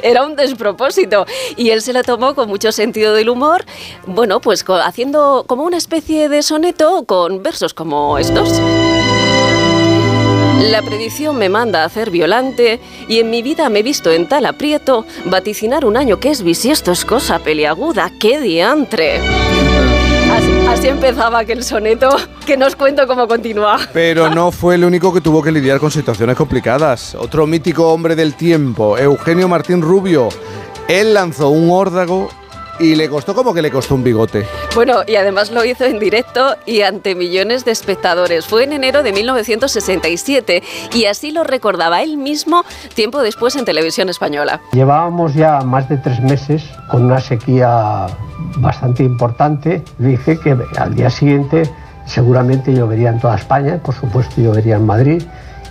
era 0.03 0.27
un 0.27 0.37
despropósito. 0.37 1.25
Y 1.57 1.71
él 1.71 1.81
se 1.81 1.95
lo 1.95 2.03
tomó 2.03 2.35
con 2.35 2.47
mucho 2.51 2.73
sentido 2.73 3.15
del 3.15 3.31
humor, 3.31 3.65
bueno, 4.07 4.43
pues 4.43 4.67
haciendo 4.69 5.45
como 5.47 5.63
una 5.63 5.79
especie 5.79 6.29
de 6.29 6.43
soneto 6.43 7.05
con 7.07 7.43
versos 7.43 7.73
como 7.73 8.19
estos. 8.19 8.61
La 10.61 10.83
predicción 10.83 11.39
me 11.39 11.49
manda 11.49 11.83
a 11.83 11.87
hacer 11.87 12.11
violante 12.11 12.81
y 13.09 13.21
en 13.21 13.31
mi 13.31 13.41
vida 13.41 13.71
me 13.71 13.79
he 13.79 13.83
visto 13.83 14.11
en 14.11 14.29
tal 14.29 14.45
aprieto 14.45 15.07
vaticinar 15.25 15.87
un 15.87 15.97
año 15.97 16.21
que 16.21 16.31
es 16.31 16.43
bisiesto 16.43 16.93
es 16.93 17.07
cosa 17.07 17.39
peliaguda, 17.39 18.11
qué 18.21 18.41
diantre. 18.41 19.21
Así, 20.69 20.89
empezaba 20.89 21.39
aquel 21.39 21.63
soneto 21.63 22.17
que 22.45 22.57
nos 22.57 22.75
cuento 22.75 23.07
cómo 23.07 23.29
continúa. 23.29 23.79
Pero 23.93 24.31
no 24.31 24.51
fue 24.51 24.75
el 24.75 24.85
único 24.85 25.13
que 25.13 25.21
tuvo 25.21 25.43
que 25.43 25.53
lidiar 25.53 25.79
con 25.79 25.91
situaciones 25.91 26.37
complicadas. 26.37 27.15
Otro 27.15 27.47
mítico 27.47 27.93
hombre 27.93 28.17
del 28.17 28.35
tiempo, 28.35 28.99
Eugenio 28.99 29.49
Martín 29.49 29.81
Rubio. 29.81 30.29
Él 30.89 31.15
lanzó 31.15 31.51
un 31.51 31.71
órdago 31.71 32.29
y 32.79 32.95
le 32.95 33.09
costó 33.09 33.35
como 33.35 33.55
que 33.55 33.63
le 33.63 33.71
costó 33.71 33.95
un 33.95 34.05
bigote. 34.05 34.47
Bueno, 34.75 35.03
y 35.07 35.17
además 35.17 35.51
lo 35.51 35.65
hizo 35.65 35.85
en 35.85 35.99
directo 35.99 36.57
y 36.67 36.83
ante 36.83 37.15
millones 37.15 37.65
de 37.65 37.73
espectadores. 37.73 38.47
Fue 38.47 38.65
en 38.65 38.73
enero 38.73 39.03
de 39.03 39.13
1967 39.13 40.63
y 40.95 41.05
así 41.07 41.31
lo 41.31 41.45
recordaba 41.45 42.03
él 42.03 42.17
mismo 42.17 42.65
tiempo 42.95 43.23
después 43.23 43.57
en 43.57 43.65
televisión 43.65 44.09
española. 44.09 44.61
Llevábamos 44.73 45.35
ya 45.35 45.61
más 45.61 45.89
de 45.89 45.97
tres 45.99 46.21
meses 46.21 46.65
con 46.91 47.05
una 47.05 47.21
sequía 47.21 48.07
bastante 48.57 49.03
importante. 49.03 49.83
Dije 49.99 50.39
que 50.39 50.57
al 50.79 50.95
día 50.95 51.11
siguiente 51.11 51.71
seguramente 52.07 52.73
llovería 52.73 53.11
en 53.11 53.21
toda 53.21 53.37
España, 53.37 53.81
por 53.83 53.95
supuesto 53.95 54.41
llovería 54.41 54.77
en 54.77 54.87
Madrid 54.87 55.23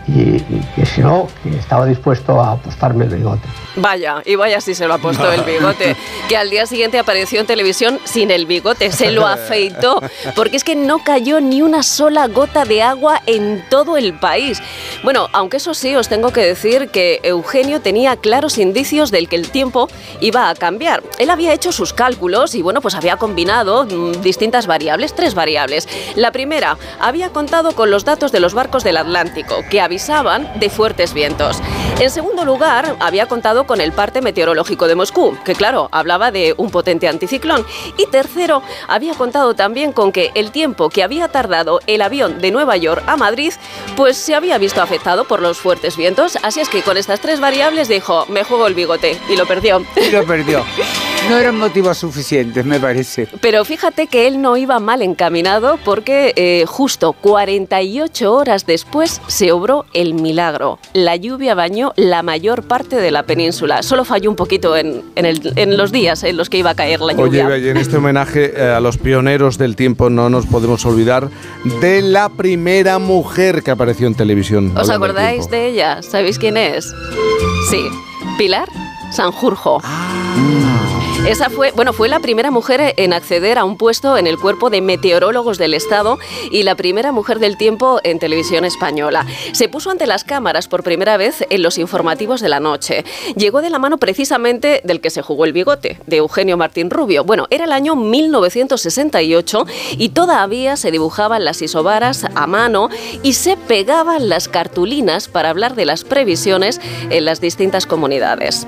y, 0.08 0.40
que 0.76 0.86
si 0.86 1.02
no, 1.02 1.28
que 1.44 1.50
estaba 1.58 1.86
dispuesto 1.86 2.40
a 2.40 2.54
apostarme 2.54 3.06
el 3.06 3.16
bigote. 3.16 3.48
Vaya, 3.76 4.22
y 4.26 4.36
vaya 4.36 4.62
si 4.62 4.76
se 4.76 4.88
lo 4.88 4.94
apostó 4.94 5.32
el 5.32 5.42
bigote, 5.42 5.96
que 6.30 6.38
al 6.38 6.50
día 6.50 6.66
siguiente 6.66 7.00
apareció 7.00 7.40
en 7.40 7.48
televisión 7.48 8.00
sin 8.04 8.32
el 8.32 8.46
bigote, 8.46 8.92
se 8.92 9.12
lo 9.12 9.26
afeitó, 9.26 10.02
porque 10.36 10.58
es 10.58 10.64
que 10.64 10.76
no 10.76 11.00
cayó 11.04 11.42
ni 11.42 11.62
una 11.62 11.84
sola 11.84 12.28
gota 12.28 12.66
de 12.66 12.84
agua 12.84 13.22
en 13.26 13.64
todo 13.70 13.98
el 13.98 14.14
país. 14.14 14.62
Bueno, 15.04 15.28
aunque 15.34 15.58
eso 15.58 15.74
sí, 15.74 15.96
os 15.96 16.08
tengo 16.08 16.32
que 16.32 16.42
decir 16.42 16.90
que 16.90 17.20
Eugenio 17.24 17.82
tenía 17.82 18.16
claros 18.16 18.58
indicios 18.58 19.12
del 19.12 19.28
que 19.28 19.36
el 19.36 19.50
tiempo 19.50 19.90
iba 20.22 20.50
a 20.50 20.56
cambiar. 20.56 21.04
Él 21.20 21.30
había 21.30 21.54
hecho 21.54 21.72
sus 21.72 21.94
cálculos 21.94 22.56
y 22.56 22.62
bueno, 22.62 22.82
pues 22.82 22.96
había 22.96 23.18
combinado 23.18 23.86
mm, 23.86 24.22
distintas 24.22 24.68
variables, 24.68 25.16
tres 25.16 25.34
variables. 25.34 25.88
La 26.16 26.32
primera, 26.32 26.78
había 27.00 27.30
contado 27.30 27.74
con 27.74 27.92
los 27.92 28.06
datos 28.06 28.32
de 28.32 28.40
los 28.40 28.54
barcos 28.54 28.84
del 28.84 28.98
Atlántico, 28.98 29.56
que 29.70 29.82
avisaban 29.96 30.52
de 30.60 30.70
fuertes 30.70 31.14
vientos. 31.14 31.62
En 32.02 32.10
segundo 32.10 32.44
lugar, 32.44 32.98
había 33.00 33.28
contado 33.28 33.66
con 33.66 33.80
el 33.80 33.94
parte 33.94 34.22
meteorológico 34.22 34.90
de 34.90 34.96
Moscú, 34.96 35.38
que 35.46 35.56
claro, 35.56 35.88
hablaba 35.94 36.32
de 36.32 36.54
un 36.58 36.70
potente 36.70 37.08
anticiclón. 37.08 37.66
Y 37.98 38.06
tercero, 38.08 38.62
había 38.90 39.14
contado 39.14 39.54
también 39.54 39.94
con 39.94 40.12
que 40.12 40.32
el 40.36 40.52
tiempo 40.52 40.90
que 40.90 41.02
había 41.02 41.30
tardado 41.30 41.80
el 41.88 42.02
avión 42.02 42.42
de 42.42 42.52
Nueva 42.52 42.76
York 42.76 43.04
a 43.08 43.16
Madrid, 43.16 43.54
pues 43.96 44.18
se 44.18 44.36
había 44.36 44.58
visto 44.58 44.82
afectado 44.82 45.24
por 45.24 45.42
los 45.42 45.60
fuertes 45.60 45.96
vientos. 45.96 46.38
Así 46.44 46.60
es 46.60 46.68
que 46.68 46.82
con 46.82 46.98
estas 46.98 47.22
tres 47.22 47.40
variables 47.40 47.88
dijo, 47.88 48.26
me 48.28 48.44
juego 48.44 48.68
el 48.68 48.74
bigote. 48.74 49.18
Y 49.30 49.38
lo 49.38 49.46
perdió. 49.46 49.82
Y 49.96 50.12
lo 50.12 50.26
perdió. 50.26 50.66
No 51.30 51.38
eran 51.40 51.58
motivos 51.58 51.98
suficientes, 51.98 52.66
me 52.66 52.80
parece. 52.80 53.28
Pero 53.42 53.66
fíjate 53.66 54.08
que 54.08 54.28
él 54.28 54.42
no 54.42 54.58
iba 54.58 54.80
mal 54.80 55.02
encaminado 55.02 55.80
porque 55.84 56.34
eh, 56.36 56.66
justo 56.68 57.14
48 57.14 58.32
horas 58.32 58.66
después 58.68 59.22
se 59.28 59.52
obró 59.52 59.86
el 59.94 60.14
milagro. 60.14 60.78
La 60.94 61.16
lluvia 61.16 61.56
bañó 61.56 61.94
la 61.96 62.22
mayor 62.22 62.64
parte 62.64 62.98
de 62.98 63.10
la 63.10 63.24
península. 63.24 63.82
Solo 63.82 64.06
falló 64.06 64.30
un 64.30 64.36
poquito 64.36 64.78
en, 64.78 65.04
en, 65.16 65.78
los 65.78 65.92
días 65.92 66.24
en 66.24 66.38
los 66.38 66.50
que 66.50 66.60
iba 66.60 66.72
a 66.72 66.76
caer 66.76 67.02
la 67.02 67.14
lluvia. 67.14 67.48
Oye, 67.48 67.72
en 67.72 67.78
este 67.78 67.98
homenaje 67.98 68.54
eh, 68.56 68.72
a 68.72 68.80
los 68.80 68.98
pioneros 68.98 69.58
del 69.58 69.76
tiempo 69.76 70.12
no 70.12 70.30
nos 70.30 70.46
podemos 70.46 70.86
olvidar 70.86 71.30
de 71.82 72.02
la 72.04 72.30
primera 72.30 73.00
mujer 73.00 73.64
que 73.64 73.72
apareció 73.72 74.06
en 74.06 74.16
televisión. 74.16 74.78
¿Os 74.78 74.90
acordáis 74.90 75.50
de 75.50 75.70
ella? 75.70 76.02
¿Sabéis 76.04 76.38
quién 76.38 76.58
es? 76.58 76.94
Sí, 77.72 77.82
Pilar 78.38 78.70
Sanjurjo. 79.12 79.82
Ah. 79.84 81.05
Esa 81.28 81.50
fue, 81.50 81.72
bueno, 81.72 81.92
fue 81.92 82.08
la 82.08 82.20
primera 82.20 82.52
mujer 82.52 82.94
en 82.98 83.12
acceder 83.12 83.58
a 83.58 83.64
un 83.64 83.78
puesto 83.78 84.16
en 84.16 84.28
el 84.28 84.38
cuerpo 84.38 84.70
de 84.70 84.82
meteorólogos 84.82 85.58
del 85.58 85.74
Estado 85.74 86.20
y 86.52 86.62
la 86.62 86.76
primera 86.76 87.12
mujer 87.12 87.40
del 87.40 87.58
tiempo 87.58 88.00
en 88.04 88.20
televisión 88.20 88.64
española. 88.64 89.26
Se 89.52 89.68
puso 89.68 89.90
ante 89.90 90.06
las 90.06 90.24
cámaras 90.24 90.68
por 90.68 90.84
primera 90.84 91.18
vez 91.18 91.44
en 91.50 91.64
los 91.64 91.80
informativos 91.80 92.42
de 92.42 92.50
la 92.50 92.60
noche. 92.60 93.06
Llegó 93.36 93.64
de 93.64 93.72
la 93.72 93.80
mano 93.80 93.98
precisamente 93.98 94.82
del 94.84 95.02
que 95.02 95.10
se 95.10 95.24
jugó 95.24 95.46
el 95.46 95.54
bigote, 95.54 96.00
de 96.06 96.18
Eugenio 96.18 96.58
Martín 96.58 96.92
Rubio. 96.92 97.24
Bueno, 97.24 97.48
era 97.50 97.66
el 97.66 97.72
año 97.72 97.96
1968 97.96 99.66
y 99.98 100.10
todavía 100.10 100.78
se 100.78 100.92
dibujaban 100.92 101.44
las 101.44 101.60
isobaras 101.60 102.28
a 102.36 102.46
mano 102.46 102.90
y 103.24 103.34
se 103.34 103.58
pegaban 103.58 104.30
las 104.30 104.48
cartulinas 104.48 105.28
para 105.28 105.50
hablar 105.50 105.74
de 105.74 105.86
las 105.86 106.04
previsiones 106.04 106.80
en 107.10 107.26
las 107.26 107.42
distintas 107.42 107.88
comunidades 107.88 108.68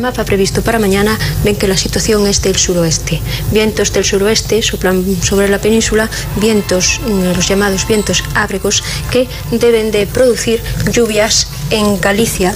mapa 0.00 0.24
previsto 0.24 0.62
para 0.62 0.78
mañana 0.78 1.18
ven 1.44 1.56
que 1.56 1.68
la 1.68 1.76
situación 1.76 2.26
es 2.26 2.42
del 2.42 2.56
suroeste. 2.56 3.20
Vientos 3.52 3.92
del 3.92 4.04
suroeste 4.04 4.62
soplan 4.62 5.04
sobre 5.22 5.48
la 5.48 5.58
península, 5.58 6.08
vientos, 6.36 7.00
mm, 7.06 7.36
los 7.36 7.46
llamados 7.48 7.86
vientos 7.86 8.24
ábregos, 8.34 8.82
que 9.10 9.28
deben 9.50 9.90
de 9.90 10.06
producir 10.06 10.62
lluvias 10.92 11.48
en 11.70 12.00
Galicia, 12.00 12.54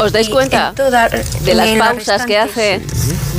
¿Os 0.00 0.12
dais 0.12 0.30
cuenta 0.30 0.72
de 1.44 1.54
las 1.54 1.68
pausas 1.76 2.24
que 2.24 2.38
hace? 2.38 2.80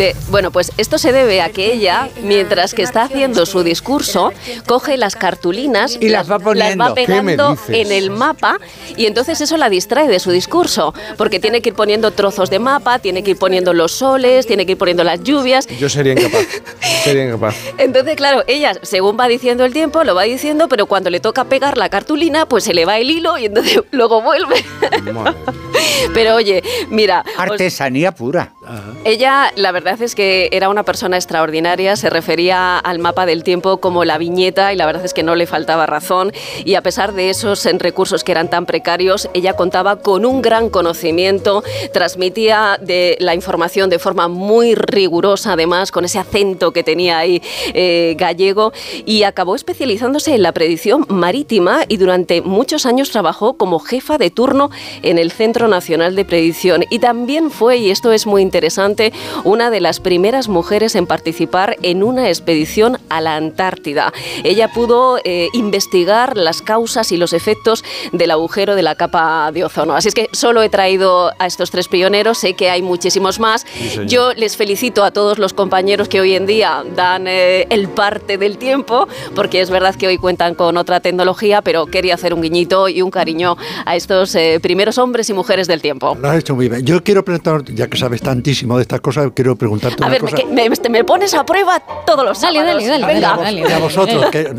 De, 0.02 0.16
bueno, 0.32 0.50
pues 0.50 0.72
esto 0.78 0.98
se 0.98 1.12
debe 1.12 1.44
a 1.44 1.50
que 1.50 1.72
ella, 1.72 2.10
mientras 2.24 2.74
que 2.74 2.82
está 2.82 3.04
haciendo 3.04 3.46
su 3.46 3.62
discurso, 3.62 4.34
coge 4.66 4.98
las 4.98 5.16
cartulinas 5.16 5.96
y 6.02 6.10
las 6.10 6.28
va, 6.32 6.40
poniendo. 6.40 6.96
pegando 6.96 7.56
en 7.68 7.92
el 7.92 8.10
mapa 8.10 8.58
y 8.98 9.06
entonces 9.06 9.42
eso 9.42 9.58
la 9.58 9.70
distrae 9.70 10.08
de 10.08 10.18
su 10.18 10.32
discurso, 10.32 10.96
porque 11.18 11.40
tiene 11.40 11.62
que 11.62 11.70
ir 11.70 11.76
poniendo 11.76 12.10
trozos 12.10 12.50
de 12.50 12.58
mapa, 12.58 12.98
tiene 12.98 13.22
que 13.22 13.30
ir 13.30 13.38
poniendo 13.38 13.76
los 13.76 13.92
soles, 13.92 14.48
tiene 14.48 14.66
que 14.66 14.72
ir 14.72 14.78
poniendo 14.80 15.04
las 15.04 15.22
lluvias. 15.22 15.68
Yo 15.68 15.88
sería 15.88 16.14
incapaz, 16.14 16.48
sería 17.04 17.26
incapaz. 17.26 17.56
Entonces, 17.78 18.16
claro, 18.16 18.44
ella, 18.48 18.74
según 18.82 19.20
va 19.20 19.28
diciendo 19.28 19.66
el 19.66 19.72
tiempo, 19.72 20.04
lo 20.04 20.16
va 20.16 20.24
diciendo, 20.24 20.68
pero 20.68 20.88
cuando 20.88 21.12
le 21.12 21.20
toca 21.20 21.44
pegar 21.44 21.78
la 21.78 21.90
cartulina, 21.90 22.48
pues 22.48 22.64
se 22.64 22.74
le 22.74 22.86
va 22.86 22.98
el 22.98 23.12
hilo 23.12 23.38
y 23.38 23.46
entonces 23.46 23.80
luego 23.92 24.24
vuelve. 24.24 24.66
Pero 26.16 26.34
oye, 26.34 26.64
mira. 26.90 27.24
Artesanía 27.38 28.12
pura. 28.14 28.52
Ella, 29.04 29.52
la 29.56 29.72
verdad 29.72 30.02
es 30.02 30.16
que 30.16 30.50
era 30.52 30.70
una 30.70 30.84
persona 30.84 31.18
extraordinaria, 31.18 31.96
se 31.96 32.10
refería 32.10 32.78
al 32.78 33.00
mapa 33.00 33.26
del 33.26 33.44
tiempo 33.44 33.78
como 33.78 34.06
la 34.06 34.18
viñeta 34.18 34.74
y 34.74 34.76
la 34.76 34.86
verdad 34.86 35.04
es 35.04 35.14
que 35.14 35.24
no 35.24 35.36
le 35.36 35.48
faltaba 35.48 35.86
razón. 35.86 36.32
Y 36.64 36.76
a 36.76 36.82
pesar 36.82 37.14
de 37.14 37.30
esos 37.30 37.66
recursos 37.80 38.24
que 38.24 38.32
eran 38.32 38.50
tan 38.50 38.66
precarios, 38.66 39.30
ella 39.34 39.54
contaba 39.54 39.98
con 39.98 40.26
un 40.26 40.42
gran 40.42 40.70
conocimiento, 40.70 41.64
transmitía 41.94 42.78
de 42.80 43.18
la 43.20 43.34
información 43.36 43.90
de 43.90 44.00
forma 44.00 44.28
muy 44.28 44.76
rigurosa, 44.76 45.54
además, 45.54 45.92
con 45.92 46.06
ese 46.06 46.20
acento 46.20 46.72
que 46.72 46.84
tenía 46.84 47.18
ahí 47.18 47.42
eh, 47.74 48.16
gallego, 48.18 48.72
y 49.06 49.24
acabó 49.24 49.56
especializándose 49.56 50.36
en 50.36 50.44
la 50.44 50.52
predicción 50.52 51.06
marítima 51.10 51.82
y 51.88 51.98
durante 51.98 52.42
muchos 52.42 52.86
años 52.86 53.10
trabajó 53.10 53.54
como 53.58 53.80
jefa 53.80 54.18
de 54.18 54.30
turno 54.30 54.70
en 55.02 55.18
el 55.18 55.32
Centro 55.32 55.68
Nacional 55.68 56.16
de 56.16 56.26
Predicción. 56.26 56.86
Y 56.90 57.00
también 57.00 57.52
fue, 57.52 57.78
y 57.78 57.90
esto 57.90 58.12
es 58.12 58.28
muy 58.28 58.42
interesante, 58.42 58.61
una 59.44 59.70
de 59.70 59.82
las 59.82 60.00
primeras 60.00 60.48
mujeres 60.48 60.96
en 60.96 61.08
participar 61.08 61.78
en 61.82 62.04
una 62.04 62.28
expedición 62.28 62.98
a 63.10 63.22
la 63.22 63.36
Antártida. 63.36 64.14
Ella 64.44 64.70
pudo 64.70 65.20
eh, 65.24 65.48
investigar 65.54 66.38
las 66.38 66.62
causas 66.62 67.12
y 67.12 67.18
los 67.18 67.34
efectos 67.34 67.84
del 68.12 68.32
agujero 68.32 68.76
de 68.76 68.84
la 68.84 68.96
capa 68.96 69.52
de 69.52 69.64
ozono. 69.64 69.96
Así 69.96 70.10
es 70.10 70.14
que 70.14 70.30
solo 70.32 70.62
he 70.64 70.70
traído 70.70 71.32
a 71.40 71.48
estos 71.48 71.72
tres 71.72 71.88
pioneros, 71.88 72.38
sé 72.38 72.54
que 72.54 72.70
hay 72.70 72.82
muchísimos 72.82 73.40
más. 73.40 73.66
Yo 74.08 74.34
les 74.34 74.58
felicito 74.58 75.04
a 75.04 75.12
todos 75.12 75.40
los 75.40 75.54
compañeros 75.54 76.08
que 76.08 76.22
hoy 76.22 76.36
en 76.36 76.46
día 76.46 76.84
dan 76.96 77.28
eh, 77.28 77.68
el 77.70 77.90
parte 77.90 78.38
del 78.38 78.58
tiempo, 78.58 79.08
porque 79.36 79.62
es 79.62 79.70
verdad 79.70 79.96
que 79.96 80.08
hoy 80.08 80.18
cuentan 80.18 80.56
con 80.56 80.78
otra 80.78 81.00
tecnología, 81.00 81.62
pero 81.62 81.86
quería 81.88 82.16
hacer 82.16 82.34
un 82.34 82.42
guiñito 82.42 82.90
y 82.90 83.02
un 83.02 83.12
cariño 83.12 83.58
a 83.86 83.96
estos 83.96 84.36
eh, 84.36 84.60
primeros 84.62 84.98
hombres 84.98 85.30
y 85.30 85.34
mujeres 85.34 85.68
del 85.68 85.82
tiempo. 85.82 86.18
Lo 86.20 86.30
has 86.30 86.40
hecho 86.40 86.56
muy 86.56 86.70
bien. 86.70 86.86
Yo 86.86 87.04
quiero 87.04 87.24
preguntar, 87.26 87.64
ya 87.66 87.88
que 87.88 87.98
sabes 87.98 88.22
tantísimo 88.22 88.51
de 88.78 88.82
estas 88.82 89.02
cosas, 89.02 89.32
quiero 89.34 89.56
preguntarte 89.56 90.04
a 90.04 90.10
ver, 90.10 90.22
Me, 90.50 90.70
me, 90.90 91.04
pones 91.04 91.34
a 91.34 91.46
prueba 91.46 91.82
todos 92.06 92.26
los 92.26 92.42
dale, 92.42 92.64
dale, 92.64 92.86
dale, 92.86 93.06
venga. 93.06 93.76
A, 93.76 93.80
vosotros, 93.80 94.26
que, 94.32 94.54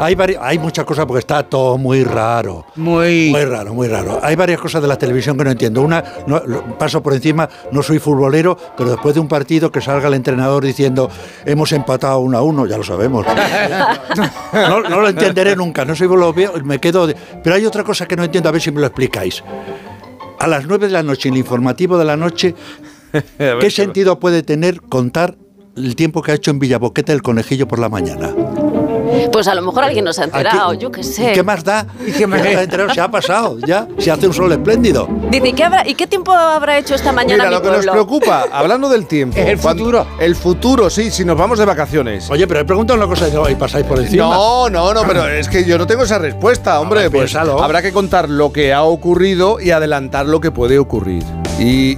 hay, 0.00 0.16
hay 0.40 0.58
muchas 0.58 0.84
cosas 0.84 1.06
porque 1.06 1.20
está 1.20 1.42
todo 1.44 1.78
muy 1.78 2.04
raro. 2.04 2.66
Muy... 2.76 3.30
Muy 3.30 3.44
raro, 3.44 3.74
muy 3.74 3.88
raro. 3.88 4.18
Hay 4.22 4.36
varias 4.36 4.60
cosas 4.60 4.82
de 4.82 4.88
la 4.88 4.96
televisión 4.96 5.36
que 5.38 5.44
no 5.44 5.50
entiendo. 5.50 5.82
Una, 5.82 6.02
no, 6.26 6.42
paso 6.78 7.02
por 7.02 7.14
encima, 7.14 7.48
no 7.72 7.82
soy 7.82 7.98
futbolero, 7.98 8.56
pero 8.76 8.90
después 8.90 9.14
de 9.14 9.20
un 9.20 9.28
partido 9.28 9.70
que 9.70 9.80
salga 9.80 10.08
el 10.08 10.14
entrenador 10.14 10.64
diciendo 10.64 11.10
hemos 11.44 11.72
empatado 11.72 12.20
uno 12.20 12.38
a 12.38 12.42
uno, 12.42 12.66
ya 12.66 12.76
lo 12.76 12.84
sabemos. 12.84 13.26
no, 14.52 14.80
lo 14.80 15.08
entenderé 15.08 15.54
nunca, 15.56 15.84
no 15.84 15.94
soy 15.94 16.08
me 16.64 16.78
quedo... 16.78 17.08
Pero 17.42 17.56
hay 17.56 17.66
otra 17.66 17.84
cosa 17.84 18.06
que 18.06 18.16
no 18.16 18.24
entiendo, 18.24 18.48
a 18.48 18.52
ver 18.52 18.60
si 18.60 18.70
me 18.70 18.80
lo 18.80 18.86
explicáis 18.86 19.42
a 20.38 20.46
las 20.46 20.66
9 20.66 20.86
de 20.86 20.92
la 20.92 21.02
noche, 21.02 21.28
en 21.28 21.34
el 21.34 21.38
informativo 21.38 21.98
de 21.98 22.04
la 22.04 22.16
noche, 22.16 22.54
¿qué 23.60 23.70
sentido 23.70 24.18
puede 24.18 24.42
tener 24.42 24.80
contar 24.80 25.36
el 25.76 25.96
tiempo 25.96 26.22
que 26.22 26.32
ha 26.32 26.34
hecho 26.34 26.50
en 26.50 26.58
Villaboquete 26.58 27.12
el 27.12 27.22
conejillo 27.22 27.68
por 27.68 27.78
la 27.78 27.88
mañana? 27.88 28.34
Pues 29.32 29.48
a 29.48 29.54
lo 29.54 29.62
mejor 29.62 29.84
alguien 29.84 30.04
nos 30.04 30.18
ha 30.18 30.24
enterado, 30.24 30.74
yo 30.74 30.90
qué 30.90 31.02
sé. 31.02 31.32
¿Qué 31.32 31.42
más 31.42 31.64
da? 31.64 31.86
¿Y 32.06 32.12
qué 32.12 32.26
más 32.26 32.44
enterado? 32.44 32.92
Se 32.92 33.00
ha 33.00 33.10
pasado, 33.10 33.58
ya. 33.66 33.86
Se 33.98 34.10
hace 34.10 34.26
un 34.26 34.34
sol 34.34 34.52
espléndido. 34.52 35.08
Dice, 35.30 35.48
¿y 35.48 35.52
qué, 35.52 35.64
habrá, 35.64 35.86
¿y 35.86 35.94
qué 35.94 36.06
tiempo 36.06 36.32
habrá 36.32 36.78
hecho 36.78 36.94
esta 36.94 37.12
mañana 37.12 37.44
Mira, 37.44 37.58
lo 37.58 37.62
que 37.62 37.70
nos 37.70 37.86
preocupa, 37.86 38.46
hablando 38.52 38.88
del 38.88 39.06
tiempo. 39.06 39.36
El 39.46 39.58
futuro. 39.58 40.06
El 40.18 40.34
futuro, 40.34 40.90
sí, 40.90 41.10
si 41.10 41.24
nos 41.24 41.36
vamos 41.36 41.58
de 41.58 41.64
vacaciones. 41.64 42.28
Oye, 42.30 42.46
pero 42.46 42.60
he 42.60 42.64
preguntado 42.64 42.98
una 42.98 43.06
cosa 43.06 43.28
y 43.50 43.54
pasáis 43.54 43.86
por 43.86 43.98
encima. 43.98 44.24
No, 44.24 44.68
no, 44.68 44.92
no, 44.92 45.02
pero 45.06 45.28
es 45.28 45.48
que 45.48 45.64
yo 45.64 45.78
no 45.78 45.86
tengo 45.86 46.02
esa 46.04 46.18
respuesta, 46.18 46.80
hombre. 46.80 47.10
pues 47.10 47.34
habrá 47.34 47.82
que 47.82 47.92
contar 47.92 48.28
lo 48.28 48.52
que 48.52 48.72
ha 48.72 48.82
ocurrido 48.82 49.60
y 49.60 49.70
adelantar 49.70 50.26
lo 50.26 50.40
que 50.40 50.50
puede 50.50 50.78
ocurrir. 50.78 51.22
Y, 51.58 51.94